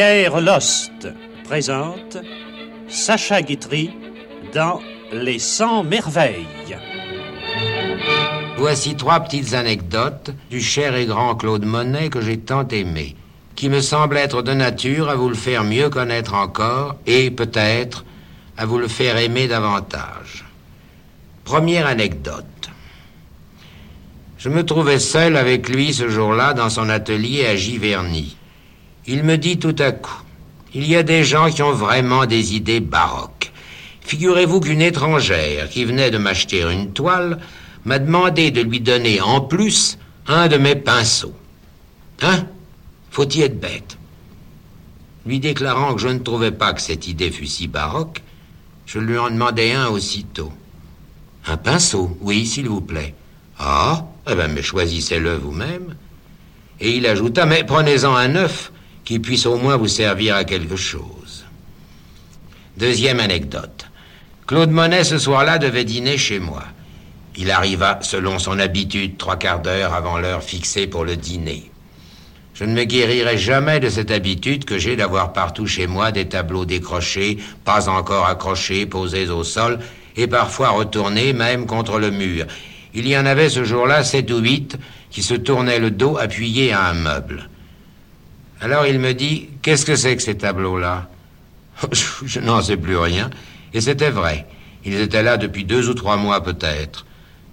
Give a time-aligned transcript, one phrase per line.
[0.00, 1.08] Pierre Lost
[1.44, 2.16] présente
[2.88, 3.90] Sacha Guitry
[4.54, 4.80] dans
[5.12, 6.78] Les 100 merveilles.
[8.56, 13.14] Voici trois petites anecdotes du cher et grand Claude Monet que j'ai tant aimé,
[13.56, 18.06] qui me semble être de nature à vous le faire mieux connaître encore et peut-être
[18.56, 20.46] à vous le faire aimer davantage.
[21.44, 22.70] Première anecdote.
[24.38, 28.38] Je me trouvais seul avec lui ce jour-là dans son atelier à Giverny.
[29.12, 30.22] Il me dit tout à coup,
[30.72, 33.50] il y a des gens qui ont vraiment des idées baroques.
[34.02, 37.40] Figurez-vous qu'une étrangère qui venait de m'acheter une toile
[37.84, 41.34] m'a demandé de lui donner en plus un de mes pinceaux.
[42.22, 42.46] Hein?
[43.10, 43.98] Faut-y être bête
[45.26, 48.22] Lui déclarant que je ne trouvais pas que cette idée fût si baroque,
[48.86, 50.52] je lui en demandai un aussitôt.
[51.48, 53.16] Un pinceau, oui, s'il vous plaît.
[53.58, 55.96] Ah, eh bien, mais choisissez-le vous-même.
[56.78, 58.70] Et il ajouta, mais prenez-en un neuf
[59.10, 61.44] qui puisse au moins vous servir à quelque chose.
[62.76, 63.86] Deuxième anecdote.
[64.46, 66.62] Claude Monet, ce soir-là, devait dîner chez moi.
[67.34, 71.72] Il arriva, selon son habitude, trois quarts d'heure avant l'heure fixée pour le dîner.
[72.54, 76.28] Je ne me guérirai jamais de cette habitude que j'ai d'avoir partout chez moi des
[76.28, 79.80] tableaux décrochés, pas encore accrochés, posés au sol,
[80.14, 82.46] et parfois retournés même contre le mur,
[82.94, 84.78] il y en avait ce jour-là sept ou huit
[85.10, 87.50] qui se tournaient le dos appuyés à un meuble.
[88.60, 91.08] Alors il me dit Qu'est-ce que c'est que ces tableaux-là
[91.92, 93.30] Je, n'en sais plus rien.
[93.72, 94.46] Et c'était vrai.
[94.84, 97.06] Ils étaient là depuis deux ou trois mois peut-être.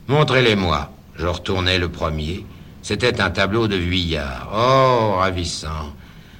[0.07, 0.91] Montrez-les-moi.
[1.15, 2.45] Je retournai le premier.
[2.81, 4.49] C'était un tableau de Vuillard.
[4.53, 5.93] Oh, ravissant.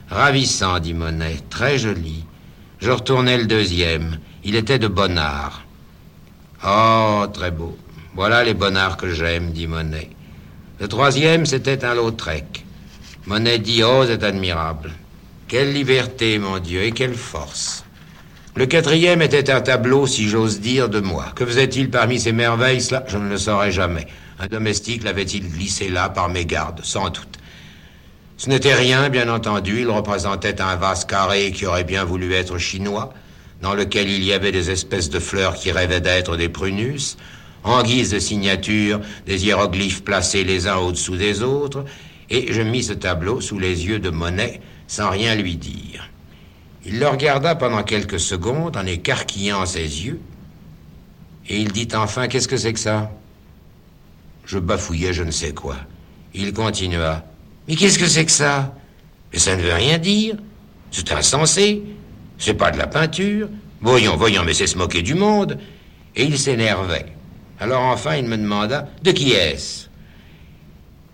[0.10, 1.38] Ravissant, dit Monet.
[1.50, 2.26] Très joli.
[2.80, 4.20] Je retournai le deuxième.
[4.44, 5.64] Il était de Bonnard.
[6.66, 7.78] Oh, très beau.
[8.16, 10.10] Voilà les bonnards que j'aime, dit Monet.
[10.80, 12.66] Le troisième, c'était un Lautrec.
[13.28, 14.94] Monet dit Oh, c'est admirable.
[15.50, 17.84] Quelle liberté, mon Dieu, et quelle force.
[18.56, 21.34] Le quatrième était un tableau, si j'ose dire, de moi.
[21.36, 24.08] Que faisait-il parmi ces merveilles, cela Je ne le saurais jamais.
[24.40, 27.38] Un domestique l'avait-il glissé là par mégarde, sans doute.
[28.38, 29.82] Ce n'était rien, bien entendu.
[29.82, 33.14] Il représentait un vase carré qui aurait bien voulu être chinois,
[33.62, 37.18] dans lequel il y avait des espèces de fleurs qui rêvaient d'être des prunus,
[37.66, 41.84] en guise de signature, des hiéroglyphes placés les uns au-dessous des autres,
[42.30, 46.10] et je mis ce tableau sous les yeux de Monet sans rien lui dire.
[46.86, 50.20] Il le regarda pendant quelques secondes en écarquillant ses yeux,
[51.50, 53.12] et il dit enfin Qu'est-ce que c'est que ça?
[54.46, 55.76] Je bafouillais je ne sais quoi.
[56.34, 57.26] Il continua
[57.68, 58.74] Mais qu'est-ce que c'est que ça?
[59.34, 60.36] Mais ça ne veut rien dire.
[60.92, 61.84] C'est insensé.
[62.38, 63.50] C'est pas de la peinture.
[63.82, 65.58] Voyons, voyons, mais c'est se moquer du monde.
[66.16, 67.08] Et il s'énervait.
[67.60, 69.87] Alors enfin, il me demanda De qui est-ce?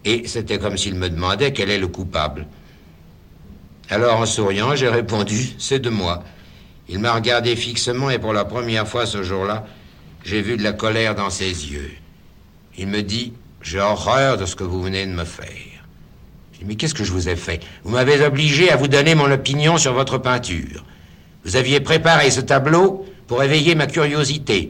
[0.06, 2.48] Et c'était comme s'il me demandait quel est le coupable.
[3.90, 6.24] Alors en souriant, j'ai répondu C'est de moi.
[6.90, 9.66] Il m'a regardé fixement et pour la première fois ce jour-là,
[10.26, 11.92] j'ai vu de la colère dans ses yeux.
[12.78, 15.48] Il me dit J'ai horreur de ce que vous venez de me faire.
[16.66, 17.60] Mais qu'est-ce que je vous ai fait?
[17.84, 20.86] Vous m'avez obligé à vous donner mon opinion sur votre peinture.
[21.44, 24.70] Vous aviez préparé ce tableau pour éveiller ma curiosité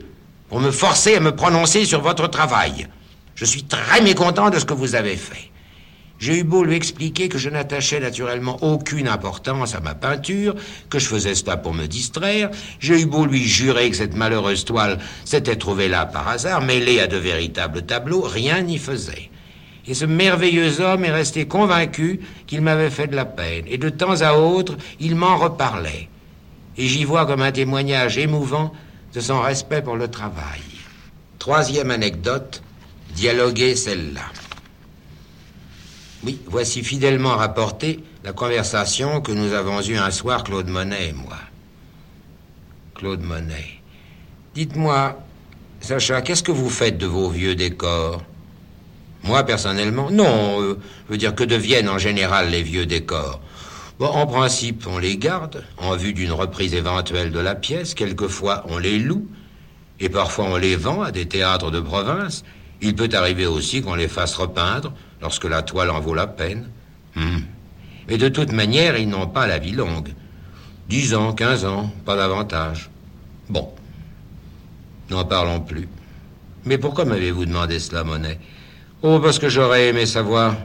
[0.53, 2.87] pour me forcer à me prononcer sur votre travail.
[3.35, 5.49] Je suis très mécontent de ce que vous avez fait.
[6.19, 10.55] J'ai eu beau lui expliquer que je n'attachais naturellement aucune importance à ma peinture,
[10.89, 12.49] que je faisais cela pour me distraire.
[12.79, 17.01] J'ai eu beau lui jurer que cette malheureuse toile s'était trouvée là par hasard, mêlée
[17.01, 19.31] à de véritables tableaux, rien n'y faisait.
[19.85, 23.65] Et ce merveilleux homme est resté convaincu qu'il m'avait fait de la peine.
[23.67, 26.07] Et de temps à autre, il m'en reparlait.
[26.77, 28.71] Et j'y vois comme un témoignage émouvant
[29.13, 30.61] de son respect pour le travail.
[31.37, 32.63] Troisième anecdote,
[33.15, 34.21] dialoguer celle-là.
[36.23, 41.13] Oui, voici fidèlement rapportée la conversation que nous avons eue un soir, Claude Monet et
[41.13, 41.37] moi.
[42.95, 43.81] Claude Monet.
[44.55, 45.19] Dites-moi,
[45.81, 48.23] Sacha, qu'est-ce que vous faites de vos vieux décors?
[49.23, 50.61] Moi, personnellement, non.
[50.61, 53.41] Euh, je veux dire, que deviennent en général les vieux décors
[53.99, 57.93] Bon, en principe, on les garde en vue d'une reprise éventuelle de la pièce.
[57.93, 59.27] Quelquefois, on les loue.
[59.99, 62.43] Et parfois, on les vend à des théâtres de province.
[62.83, 66.67] Il peut arriver aussi qu'on les fasse repeindre lorsque la toile en vaut la peine.
[67.15, 67.39] Hmm.
[68.09, 70.09] Mais de toute manière, ils n'ont pas la vie longue.
[70.89, 72.89] Dix ans, quinze ans, pas davantage.
[73.49, 73.69] Bon.
[75.09, 75.87] N'en parlons plus.
[76.65, 78.37] Mais pourquoi m'avez-vous demandé cela, Monet?
[79.01, 80.55] Oh, parce que j'aurais aimé savoir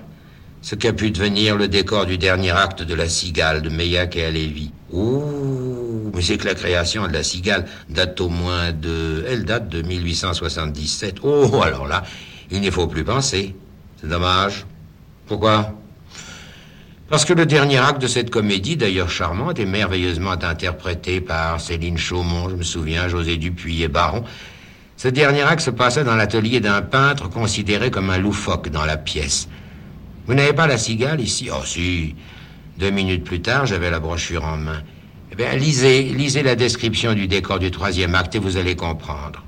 [0.60, 4.24] ce qu'a pu devenir le décor du dernier acte de La Cigale de Meillac et
[4.24, 4.72] Alévi.
[4.92, 5.67] Ouh,
[6.14, 9.24] mais c'est que la création de La Cigale date au moins de...
[9.28, 11.16] Elle date de 1877.
[11.22, 12.02] Oh, alors là,
[12.50, 13.54] il n'y faut plus penser.
[14.00, 14.66] C'est dommage.
[15.26, 15.74] Pourquoi?
[17.08, 21.96] Parce que le dernier acte de cette comédie, d'ailleurs charmante et merveilleusement interprétée par Céline
[21.96, 24.24] Chaumont, je me souviens, José Dupuis et Baron,
[24.98, 28.96] ce dernier acte se passait dans l'atelier d'un peintre considéré comme un loufoque dans la
[28.96, 29.48] pièce.
[30.26, 31.48] Vous n'avez pas la cigale ici?
[31.50, 32.14] Oh si.
[32.78, 34.82] Deux minutes plus tard, j'avais la brochure en main.
[35.38, 39.44] Bien, lisez, lisez la description du décor du troisième acte et vous allez comprendre.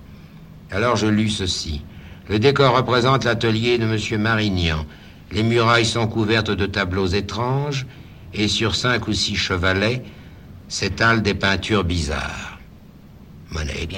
[0.70, 1.82] Alors je lus ceci.
[2.28, 4.22] Le décor représente l'atelier de M.
[4.22, 4.86] Marignan.
[5.32, 7.86] Les murailles sont couvertes de tableaux étranges
[8.32, 10.04] et sur cinq ou six chevalets
[10.68, 12.49] s'étalent des peintures bizarres.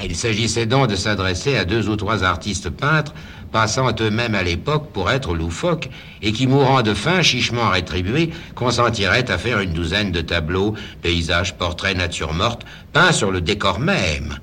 [0.04, 3.12] Il s'agissait donc de s'adresser à deux ou trois artistes peintres
[3.52, 5.90] passant eux-mêmes à l'époque pour être loufoques
[6.22, 11.54] et qui, mourant de faim, chichement rétribués, consentiraient à faire une douzaine de tableaux, paysages,
[11.54, 12.62] portraits, nature morte,
[12.94, 14.38] peints sur le décor même,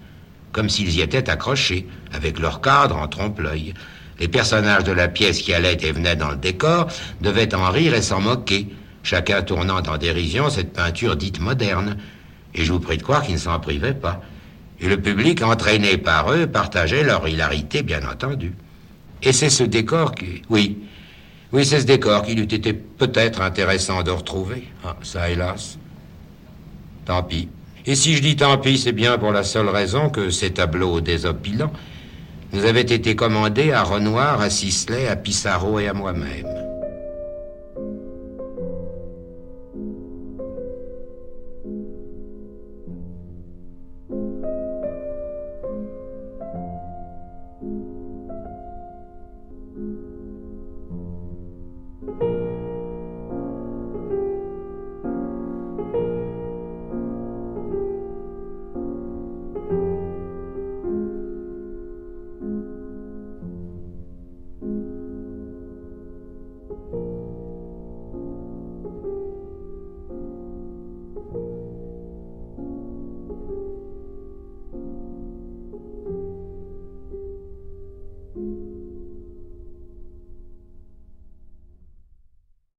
[0.51, 3.73] comme s'ils y étaient accrochés, avec leur cadre en trompe-l'œil.
[4.19, 6.87] Les personnages de la pièce qui allaient et venaient dans le décor
[7.21, 8.67] devaient en rire et s'en moquer,
[9.01, 11.97] chacun tournant en dérision cette peinture dite moderne.
[12.53, 14.21] Et je vous prie de croire qu'ils ne s'en privaient pas.
[14.81, 18.53] Et le public, entraîné par eux, partageait leur hilarité, bien entendu.
[19.21, 20.41] Et c'est ce décor qui...
[20.49, 20.77] Oui,
[21.51, 24.67] oui, c'est ce décor qu'il eût été peut-être intéressant de retrouver.
[24.85, 25.77] Ah, ça, hélas.
[27.05, 27.49] Tant pis.
[27.85, 31.01] Et si je dis tant pis, c'est bien pour la seule raison que ces tableaux
[31.01, 31.73] désopilants
[32.53, 36.58] nous avaient été commandés à Renoir, à Sisley, à Pissarro et à moi-même.